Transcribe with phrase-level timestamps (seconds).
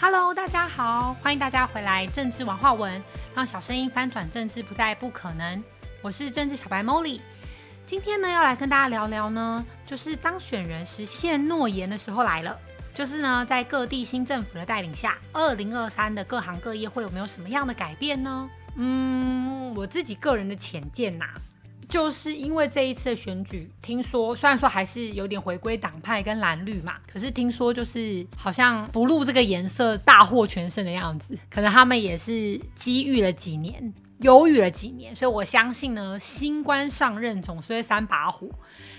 [0.00, 3.02] Hello，大家好，欢迎大家回来政治文化文，
[3.34, 5.62] 让小声音翻转政治不再不可能。
[6.02, 7.20] 我是政治小白 Molly，
[7.86, 12.58] 今天呢要来跟大家聊聊呢，就是当选人实现诺言的时候来了。
[12.92, 18.50] 就是呢，在各地新政府的带领下，二零二三的各行各业会有没有什么样的改变呢？
[18.76, 21.26] 嗯，我自己个人的浅见呐。
[21.88, 38.48] 就是因为这一次的选举，听说虽然说还是有点回归党派跟蓝绿嘛，可是听说就是好像不露这个颜色大获全胜的样子，可能他们也是机遇了几年，犹豫了几年，所以我相信呢，新官上任总是会三把火，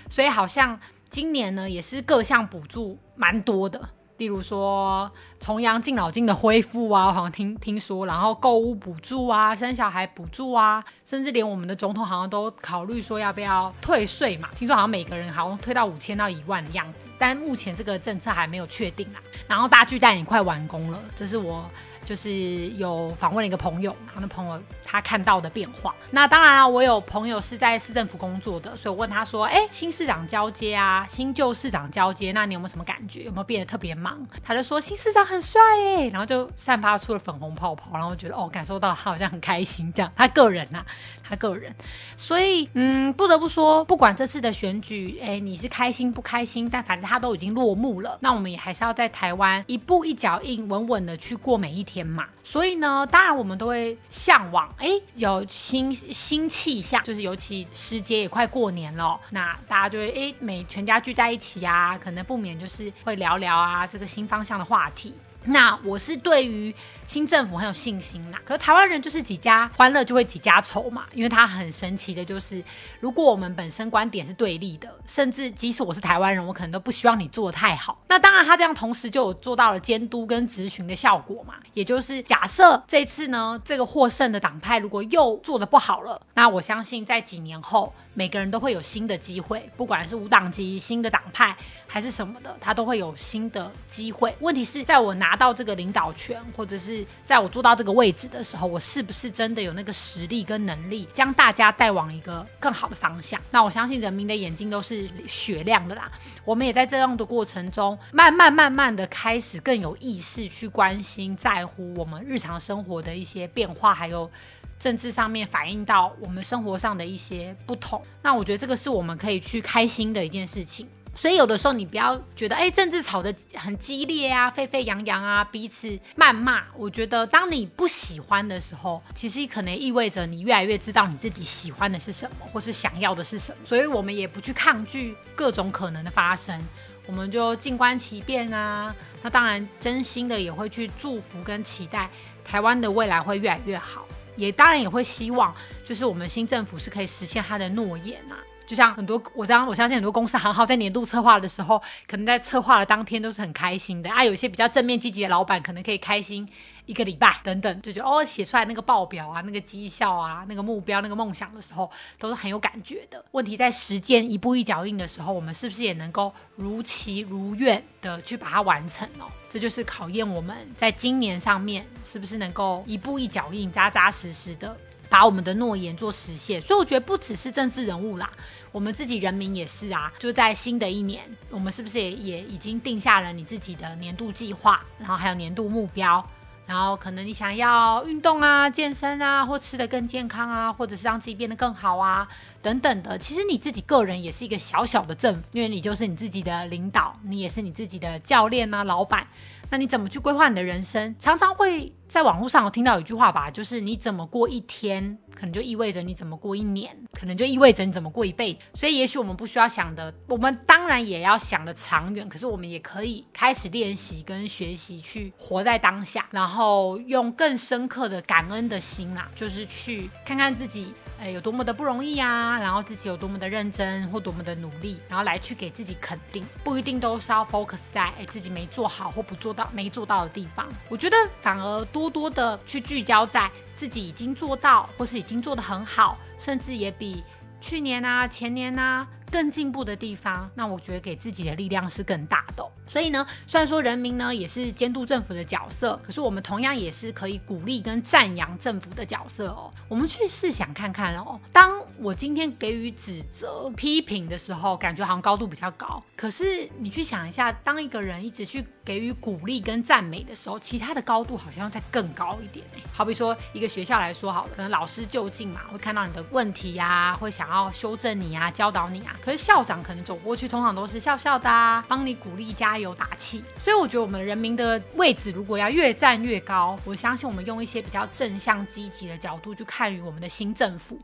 [0.08, 0.78] 所以好像
[1.10, 3.88] 今年呢也是各项补助蛮多的。
[4.18, 14.48] 例如说重阳敬老金的恢复啊，好像听听说，然后购物补助啊，生小孩补助啊，甚至连我们的总统好像都考虑说要不要退税嘛。
[14.56, 19.20] 听说好像每个人好像退到五千到一万的样子，但目前这个政策还没有确定啊。
[19.46, 21.64] 然后大巨蛋也快完工了，这是我。
[22.06, 25.92] 就是有访问了一个朋友，然后那朋友他看到的变化。
[26.12, 33.24] 那当然啊，我有朋友是在市政府工作的，所以我问他说：“哎，新市长交接啊，新旧市长交接，那你有没有什么感觉？
[33.24, 40.12] 有没有变得特别忙？”他就说：“新市长很帅哎，然后就散发出了粉红泡泡，然后觉得哦，感受到他好像很开心这样。
[40.14, 40.84] 他个人呐，
[41.28, 41.74] 他个人，
[42.16, 48.16] 所以嗯，不得不说，不管这次的选举，哎，你是开心不开心，但反正他都已经落幕了。
[48.20, 65.14] 那我们也还是要在台湾一步一脚印，稳稳的去过每一天。”天嘛，所以呢，当然我们都会向往，哎，有新新气象，就是尤其时节也快过年了，那大家就会哎，每全家聚在一起啊，可能不免就是会聊聊啊这个新方向的话题。
[65.46, 66.74] 那我是对于
[67.06, 68.40] 新政府很有信心啦。
[68.44, 72.62] 可是台湾人就是几家欢乐就会几家愁嘛，因为它很神奇的就是，
[73.00, 77.96] 如果我们本身观点是对立的，甚至即使我是台湾人，我可能都不希望你做的太好。
[78.08, 81.54] 那当然，他这样同时就有做到了监督跟执行的效果嘛。
[81.74, 87.92] 也就是假设这次呢，这个获胜的党派如果又做的不好了，那我相信在几年后。
[88.16, 91.54] 每个人都会有新的机会，不管是无党籍、新的党派
[91.86, 94.34] 还是什么的，他都会有新的机会。
[94.40, 103.38] 问题是在我拿到这个领导权，或者是在我做到这个位置的时候，我是不是真的有那个实力跟能力，将大家带往一个更好的方向？
[103.50, 106.10] 那我相信人民的眼睛都是雪亮的啦。
[106.42, 114.30] 我们也在这样的过程中，慢慢慢慢的开始更有意识去关心、在乎我们日常生活的一些变化，还有。
[114.78, 120.86] 政治上面反映到我们生活上的一些不同，那我觉得这个是我们可以去开心的一件事情。
[121.14, 126.64] 所以有的时候你不要觉得，哎，政治吵得很激烈啊，沸沸扬扬啊，彼此谩骂。
[126.76, 133.58] 我觉得当你不喜欢的时候，其实可能意味着你越来越知道你自己喜欢的是什么，或是想要的是什么。
[133.64, 136.60] 所以我们也不去抗拒各种可能的发生，
[137.06, 138.94] 我们就静观其变啊。
[139.22, 142.10] 那当然，真心的也会去祝福跟期待
[142.44, 144.06] 台湾的未来会越来越好。
[144.36, 145.54] 也当然也会希望，
[145.84, 148.36] 就是我们新政府是可以实现他的诺言呐。
[148.66, 154.24] 就像很多我这样，我相信很多公司行号在年度策划的时候，可能在策划的当天都是很开心的啊。
[154.24, 156.46] 有一些比较正面积极的老板，可能可以开心
[156.84, 161.88] 一个礼拜等等，就觉得哦，写出来那个报表啊、那个绩效啊、那个目标、那个梦想的时候，
[162.18, 163.24] 都是很有感觉的。
[163.30, 169.30] 问题在实践一步一脚印的时候，我们是不是也能够如期如愿的去把它完成哦？
[169.48, 174.76] 这就是考验我们在今年上面是不是能够一步一脚印、扎扎实实的。
[175.08, 178.30] 把我们的诺言做实现，所以我觉得不只是政治人物啦，
[178.72, 180.12] 我们自己人民也是啊。
[180.18, 186.24] 就在新的一年，我们是不是也也已经定下了你自己的年度计划，然后还有年度目标，
[186.66, 192.26] 然后可能你想要运动啊、健身啊，或吃得更健康啊，或者是让自己变得更好啊，
[192.60, 193.16] 等等的。
[193.16, 199.26] 其实你自己个人也是一个小小的政府，因为你就是你自己的领导，你也是你自己的教练啊、老板。
[199.70, 201.14] 那你怎么去规划你的人生？
[201.18, 208.60] 常常会在网络上有听到一句话吧，就是你怎么过一天，可能就意味着你怎么过一年，可能就意味着你怎么过一辈子。
[208.74, 212.28] 所以，也许我们不需要想的，我们当然也要想的长远。
[212.28, 220.94] 可是，我们也可以开始练习跟学习，去活在当下，然后用更深刻的感恩的心啊，就是去看看自己。
[221.18, 222.58] 哎，有多么的不容易呀！
[222.58, 230.66] 然后自己有多么的认真或多么的努力，然后来去给自己肯定，不一定都是要 focus 在哎自己没做好或不做到没做到的地方。
[230.88, 237.24] 我觉得反而多多的去聚焦在自己已经做到或是已经做得很好，甚至也比
[237.60, 239.06] 去年啊前年啊。
[239.36, 242.66] 更进步的地方，那我觉得给自己的力量是更大的。
[242.86, 249.70] 所以呢，虽然说人民呢也是监督政府的角色，可是我们同样也是可以鼓励跟赞扬政府的角色哦。
[249.88, 256.02] 我们去试想看看哦，当我今天给予指责、批评的时候，感觉好像高度比较高。
[256.16, 262.64] 可是你去想一下，当一个人一直去给予鼓励跟赞美的时候，其他的高度好像要再更高一点。
[262.90, 269.16] 好比说一个学校来说好了，可能老师就近嘛，会看到你的问题呀，会想要修正你啊，教导你啊。
[269.26, 273.42] 可是校长可能走过去，通常都是笑笑的啊，帮你鼓励、加油、打气。
[273.58, 280.96] 所以我觉得我们人民的位置如果要越站越高，我相信我们用一些比较正向、积极的角度去看于我们的新政府。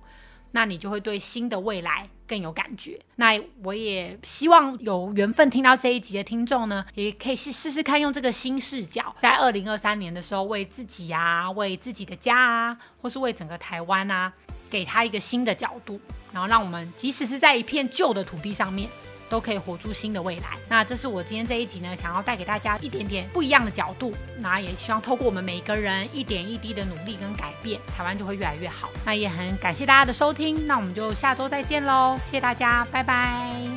[0.53, 2.97] 那你就会对新的未来更有感觉。
[3.17, 14.33] 那我也希望有缘分听到这一集的听众呢，也可以试试试看用这个新视角，在二零二三年的时候，为自己啊，为自己的家啊，或是为整个台湾啊，
[14.73, 16.01] 给他一个新的角度，
[16.33, 18.89] 然后让我们即使是在一片旧的土地上面。
[19.33, 20.59] 都可以活出新的未来。
[20.69, 24.13] 那这是我今天这一集呢，想要带给大家一点点不一样的角度。
[24.41, 28.91] 那也希望透过我们每一个人一点一滴的努力跟改变，台湾就会越来越好。
[29.07, 32.15] 那也很感谢大家的收听，那我们就下周再见喽！
[32.27, 33.72] 谢谢大家，拜拜。